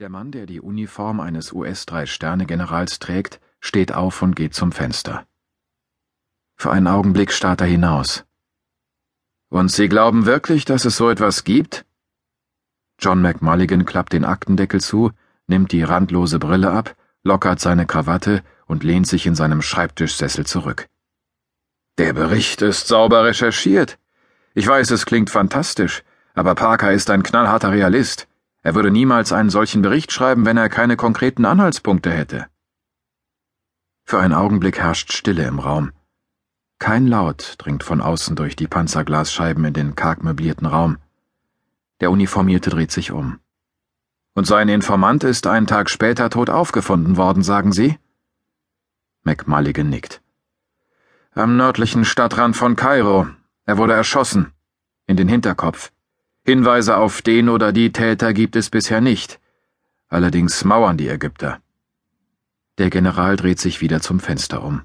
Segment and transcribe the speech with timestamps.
[0.00, 5.26] Der Mann, der die Uniform eines US-Drei-Sterne-Generals trägt, steht auf und geht zum Fenster.
[6.54, 8.24] Für einen Augenblick starrt er hinaus.
[9.48, 11.84] Und Sie glauben wirklich, dass es so etwas gibt?
[13.00, 15.10] John McMulligan klappt den Aktendeckel zu,
[15.48, 16.94] nimmt die randlose Brille ab,
[17.24, 20.86] lockert seine Krawatte und lehnt sich in seinem Schreibtischsessel zurück.
[21.98, 23.98] Der Bericht ist sauber recherchiert.
[24.54, 26.04] Ich weiß, es klingt fantastisch,
[26.34, 28.27] aber Parker ist ein knallharter Realist.
[28.68, 32.48] Er würde niemals einen solchen Bericht schreiben, wenn er keine konkreten Anhaltspunkte hätte.
[34.04, 35.92] Für einen Augenblick herrscht Stille im Raum.
[36.78, 40.98] Kein Laut dringt von außen durch die Panzerglasscheiben in den karg möblierten Raum.
[42.00, 43.38] Der Uniformierte dreht sich um.
[44.34, 47.98] Und sein Informant ist einen Tag später tot aufgefunden worden, sagen Sie?
[49.22, 50.20] McMulligan nickt.
[51.32, 53.28] Am nördlichen Stadtrand von Kairo.
[53.64, 54.52] Er wurde erschossen.
[55.06, 55.90] In den Hinterkopf.
[56.48, 59.38] Hinweise auf den oder die Täter gibt es bisher nicht.
[60.08, 61.60] Allerdings mauern die Ägypter.
[62.78, 64.80] Der General dreht sich wieder zum Fenster um.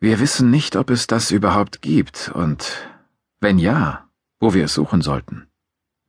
[0.00, 2.88] Wir wissen nicht, ob es das überhaupt gibt und
[3.40, 4.08] wenn ja,
[4.40, 5.46] wo wir es suchen sollten.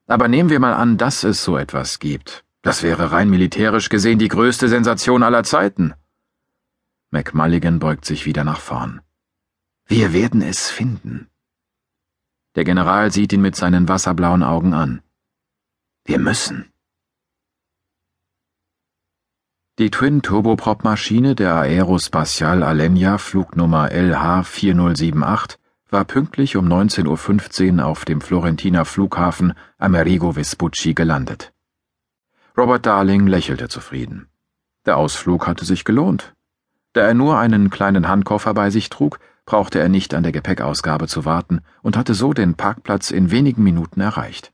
[0.07, 2.45] Aber nehmen wir mal an, dass es so etwas gibt.
[2.61, 5.93] Das wäre rein militärisch gesehen die größte Sensation aller Zeiten.
[7.11, 9.01] McMulligan beugt sich wieder nach vorn.
[9.87, 11.27] Wir werden es finden.
[12.55, 15.01] Der General sieht ihn mit seinen wasserblauen Augen an.
[16.05, 16.71] Wir müssen.
[19.79, 25.57] Die Twin-Turboprop-Maschine der Aerospatiale Alenia Flugnummer LH4078
[25.89, 31.53] war pünktlich um 19.15 Uhr auf dem Florentiner Flughafen Amerigo Vespucci gelandet.
[32.55, 34.27] Robert Darling lächelte zufrieden.
[34.85, 36.35] Der Ausflug hatte sich gelohnt.
[36.93, 41.07] Da er nur einen kleinen Handkoffer bei sich trug, brauchte er nicht an der Gepäckausgabe
[41.07, 44.53] zu warten und hatte so den Parkplatz in wenigen Minuten erreicht.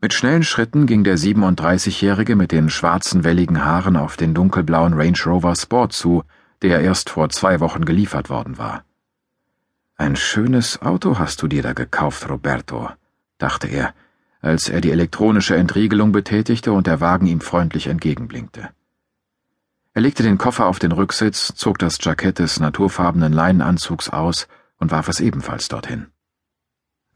[0.00, 5.18] Mit schnellen Schritten ging der 37-Jährige mit den schwarzen welligen Haaren auf den dunkelblauen Range
[5.24, 6.22] Rover Sport zu,
[6.62, 8.84] der erst vor zwei Wochen geliefert worden war.
[9.96, 12.90] Ein schönes Auto hast du dir da gekauft, Roberto,
[13.38, 13.94] dachte er,
[14.42, 18.68] als er die elektronische Entriegelung betätigte und der Wagen ihm freundlich entgegenblinkte.
[19.96, 24.46] Er legte den Koffer auf den Rücksitz, zog das Jackett des naturfarbenen Leinenanzugs aus
[24.76, 26.08] und warf es ebenfalls dorthin.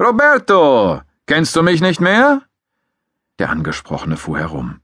[0.01, 2.41] Roberto, kennst du mich nicht mehr?
[3.39, 4.81] Der Angesprochene fuhr herum.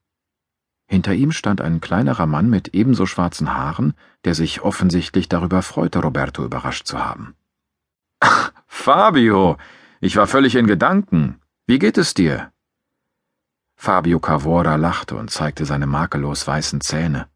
[0.84, 3.94] Hinter ihm stand ein kleinerer Mann mit ebenso schwarzen Haaren,
[4.26, 7.34] der sich offensichtlich darüber freute, Roberto überrascht zu haben.
[8.20, 9.56] Ach, Fabio,
[10.00, 11.40] ich war völlig in Gedanken.
[11.66, 12.52] Wie geht es dir?
[13.74, 17.30] Fabio Cavora lachte und zeigte seine makellos weißen Zähne.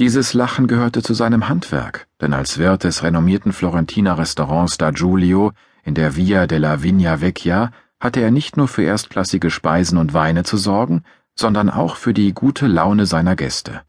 [0.00, 5.52] Dieses Lachen gehörte zu seinem Handwerk, denn als Wirt des renommierten Florentiner Restaurants da Giulio
[5.84, 10.42] in der Via della Vigna Vecchia hatte er nicht nur für erstklassige Speisen und Weine
[10.42, 11.04] zu sorgen,
[11.36, 13.82] sondern auch für die gute Laune seiner Gäste.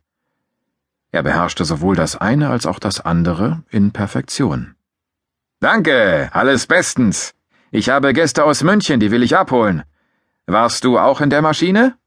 [1.11, 4.75] Er beherrschte sowohl das eine als auch das andere in Perfektion.
[5.59, 7.33] Danke, alles bestens.
[7.71, 9.81] Ich habe Gäste aus München, die will ich abholen.
[10.45, 11.97] Warst du auch in der Maschine?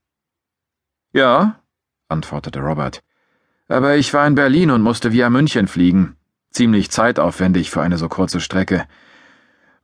[1.13, 1.59] Ja,
[2.09, 3.03] antwortete Robert
[3.69, 6.17] aber ich war in Berlin und musste via München fliegen.
[6.51, 8.87] Ziemlich zeitaufwendig für eine so kurze Strecke.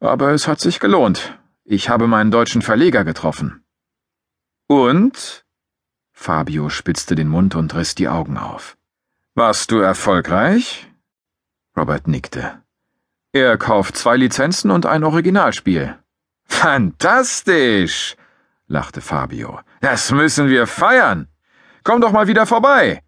[0.01, 1.39] Aber es hat sich gelohnt.
[1.65, 3.65] Ich habe meinen deutschen Verleger getroffen.
[4.67, 5.45] Und?
[6.13, 8.77] Fabio spitzte den Mund und riss die Augen auf.
[9.35, 10.89] Warst du erfolgreich?
[11.77, 12.63] Robert nickte.
[13.33, 15.99] Er kauft zwei Lizenzen und ein Originalspiel.
[16.45, 18.17] Fantastisch!
[18.69, 19.61] lachte Fabio.
[19.81, 21.29] Das müssen wir feiern.
[21.83, 23.04] Komm doch mal wieder vorbei.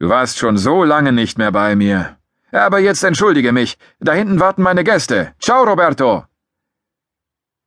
[0.00, 2.16] Du warst schon so lange nicht mehr bei mir.
[2.52, 3.76] Aber jetzt entschuldige mich.
[3.98, 5.34] Da hinten warten meine Gäste.
[5.38, 6.24] Ciao, Roberto.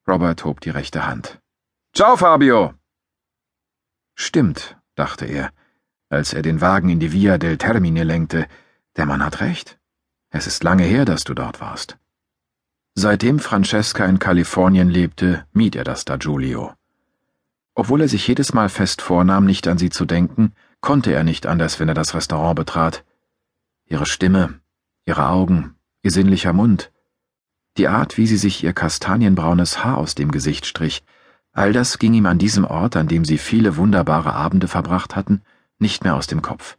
[0.08, 1.40] Robert hob die rechte Hand.
[1.94, 2.74] Ciao, Fabio.
[4.16, 5.52] Stimmt, dachte er,
[6.10, 8.48] als er den Wagen in die Via del Termine lenkte.
[8.96, 9.78] Der Mann hat recht.
[10.32, 11.98] Es ist lange her, dass du dort warst.
[12.96, 16.74] Seitdem Francesca in Kalifornien lebte, mied er das da Giulio.
[17.76, 20.54] Obwohl er sich jedes Mal fest vornahm, nicht an sie zu denken,
[20.84, 23.04] konnte er nicht anders, wenn er das Restaurant betrat.
[23.86, 24.60] Ihre Stimme,
[25.06, 26.92] ihre Augen, ihr sinnlicher Mund,
[27.78, 31.04] die Art, wie sie sich ihr kastanienbraunes Haar aus dem Gesicht strich,
[31.54, 35.42] all das ging ihm an diesem Ort, an dem sie viele wunderbare Abende verbracht hatten,
[35.80, 36.78] nicht mehr aus dem Kopf.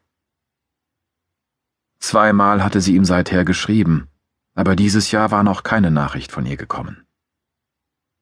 [1.99, 4.09] Zweimal hatte sie ihm seither geschrieben,
[4.55, 7.07] aber dieses Jahr war noch keine Nachricht von ihr gekommen.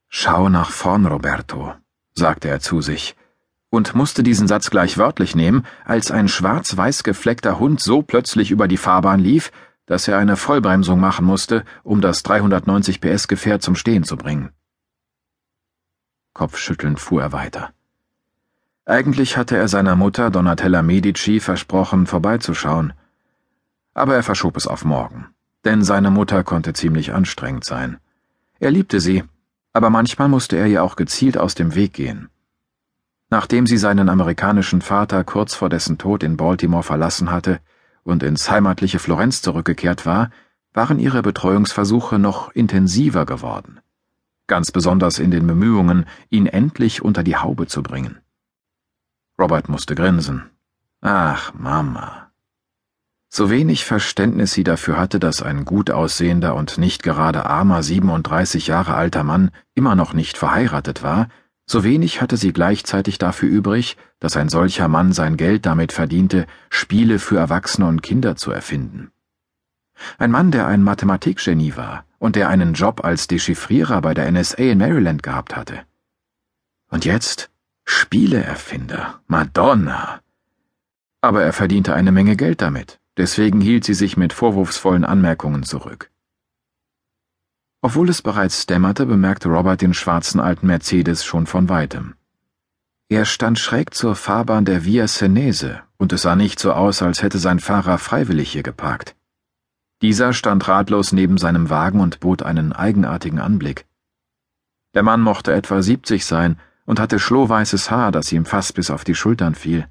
[0.08, 1.74] Schau nach vorn, Roberto,
[2.14, 3.16] sagte er zu sich,
[3.72, 8.68] und musste diesen Satz gleich wörtlich nehmen, als ein schwarz-weiß gefleckter Hund so plötzlich über
[8.68, 9.50] die Fahrbahn lief,
[9.86, 14.50] dass er eine Vollbremsung machen musste, um das 390 PS Gefährt zum Stehen zu bringen.
[16.34, 17.70] Kopfschüttelnd fuhr er weiter.
[18.84, 22.92] Eigentlich hatte er seiner Mutter Donatella Medici versprochen, vorbeizuschauen.
[23.94, 25.28] Aber er verschob es auf morgen,
[25.64, 27.96] denn seine Mutter konnte ziemlich anstrengend sein.
[28.60, 29.24] Er liebte sie,
[29.72, 32.28] aber manchmal musste er ihr auch gezielt aus dem Weg gehen.
[33.32, 37.60] Nachdem sie seinen amerikanischen Vater kurz vor dessen Tod in Baltimore verlassen hatte
[38.02, 40.28] und ins heimatliche Florenz zurückgekehrt war,
[40.74, 43.80] waren ihre Betreuungsversuche noch intensiver geworden.
[44.48, 48.18] Ganz besonders in den Bemühungen, ihn endlich unter die Haube zu bringen.
[49.38, 50.50] Robert musste grinsen.
[51.00, 52.30] Ach, Mama.
[53.30, 58.66] So wenig Verständnis sie dafür hatte, dass ein gut aussehender und nicht gerade armer 37
[58.66, 61.28] Jahre alter Mann immer noch nicht verheiratet war,
[61.72, 66.46] so wenig hatte sie gleichzeitig dafür übrig, dass ein solcher Mann sein Geld damit verdiente,
[66.70, 69.10] Spiele für Erwachsene und Kinder zu erfinden.
[70.18, 74.62] Ein Mann, der ein Mathematikgenie war und der einen Job als Dechiffrierer bei der NSA
[74.62, 75.80] in Maryland gehabt hatte.
[76.90, 77.50] Und jetzt
[77.84, 80.20] Spieleerfinder, Madonna.
[81.20, 86.11] Aber er verdiente eine Menge Geld damit, deswegen hielt sie sich mit vorwurfsvollen Anmerkungen zurück.
[87.84, 92.14] Obwohl es bereits dämmerte, bemerkte Robert den schwarzen alten Mercedes schon von weitem.
[93.08, 97.22] Er stand schräg zur Fahrbahn der Via Senese, und es sah nicht so aus, als
[97.22, 99.16] hätte sein Fahrer freiwillig hier geparkt.
[100.00, 103.86] Dieser stand ratlos neben seinem Wagen und bot einen eigenartigen Anblick.
[104.94, 109.02] Der Mann mochte etwa siebzig sein und hatte schlohweißes Haar, das ihm fast bis auf
[109.02, 109.88] die Schultern fiel.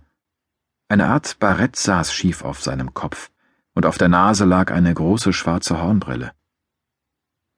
[0.87, 3.31] Eine Art Barett saß schief auf seinem Kopf,
[3.73, 6.31] und auf der Nase lag eine große schwarze Hornbrille.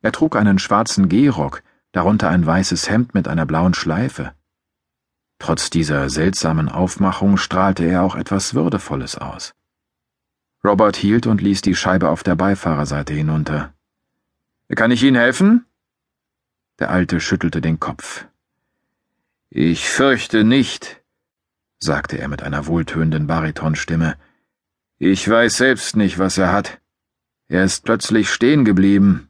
[0.03, 1.63] Er trug einen schwarzen Gehrock,
[1.93, 4.33] darunter ein weißes Hemd mit einer blauen Schleife.
[5.39, 9.55] Trotz dieser seltsamen Aufmachung strahlte er auch etwas Würdevolles aus.
[10.63, 13.73] Robert hielt und ließ die Scheibe auf der Beifahrerseite hinunter.
[14.75, 15.65] Kann ich Ihnen helfen?
[16.79, 18.25] Der Alte schüttelte den Kopf.
[19.49, 21.01] Ich fürchte nicht,
[21.79, 24.17] sagte er mit einer wohltönenden Baritonstimme.
[24.97, 26.81] Ich weiß selbst nicht, was er hat.
[27.47, 29.29] Er ist plötzlich stehen geblieben.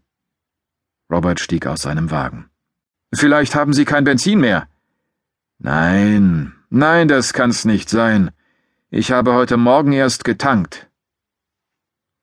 [1.12, 2.50] Robert stieg aus seinem Wagen.
[3.14, 4.68] Vielleicht haben Sie kein Benzin mehr.
[5.60, 8.32] Nein, nein, das kann's nicht sein.
[8.90, 10.90] Ich habe heute Morgen erst getankt.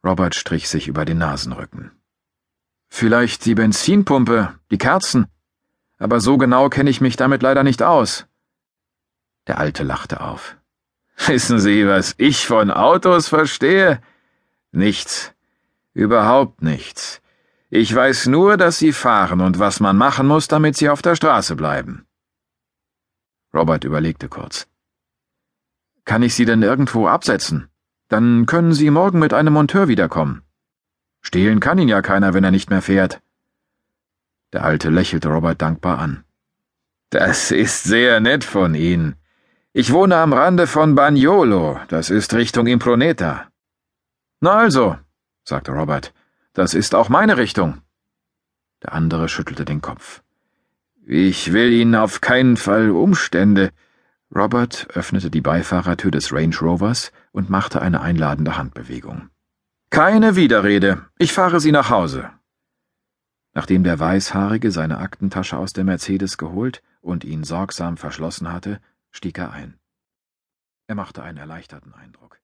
[0.05, 1.93] Robert strich sich über den Nasenrücken.
[2.89, 5.27] Vielleicht die Benzinpumpe, die Kerzen.
[5.99, 8.27] Aber so genau kenne ich mich damit leider nicht aus.
[9.47, 10.57] Der Alte lachte auf.
[11.27, 14.01] Wissen Sie, was ich von Autos verstehe?
[14.73, 15.33] Nichts.
[15.93, 17.20] Überhaupt nichts.
[17.71, 21.15] Ich weiß nur, dass sie fahren und was man machen muss, damit sie auf der
[21.15, 22.05] Straße bleiben.
[23.55, 24.67] Robert überlegte kurz.
[26.05, 27.69] Kann ich Sie denn irgendwo absetzen?
[28.09, 30.43] Dann können Sie morgen mit einem Monteur wiederkommen.
[31.21, 33.21] Stehlen kann ihn ja keiner, wenn er nicht mehr fährt.
[34.53, 36.25] Der Alte lächelte Robert dankbar an.
[37.11, 39.15] Das ist sehr nett von Ihnen.
[39.73, 43.47] Ich wohne am Rande von Bagnolo, das ist Richtung Improneta.
[44.41, 44.97] Na also,
[45.45, 46.13] sagte Robert,
[46.53, 47.83] das ist auch meine Richtung.
[48.83, 50.23] Der andere schüttelte den Kopf.
[51.07, 53.73] Ich will Ihnen auf keinen Fall Umstände.
[54.35, 59.31] Robert öffnete die Beifahrertür des Range Rovers und machte eine einladende Handbewegung.
[59.91, 61.07] Keine Widerrede.
[61.19, 62.31] Ich fahre Sie nach Hause.
[63.53, 68.81] Nachdem der Weißhaarige seine Aktentasche aus der Mercedes geholt und ihn sorgsam verschlossen hatte,
[69.11, 69.79] stieg er ein.
[70.87, 72.41] Er machte einen erleichterten Eindruck.